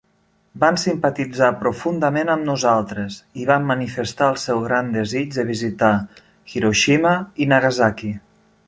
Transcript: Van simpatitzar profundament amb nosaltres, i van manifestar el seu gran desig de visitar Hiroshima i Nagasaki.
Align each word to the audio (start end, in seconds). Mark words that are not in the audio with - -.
Van 0.61 0.77
simpatitzar 0.83 1.49
profundament 1.59 2.31
amb 2.35 2.47
nosaltres, 2.47 3.19
i 3.43 3.45
van 3.51 3.69
manifestar 3.73 4.31
el 4.37 4.41
seu 4.47 4.65
gran 4.67 4.93
desig 4.97 5.33
de 5.37 5.47
visitar 5.55 5.95
Hiroshima 6.55 7.15
i 7.47 7.51
Nagasaki. 7.55 8.13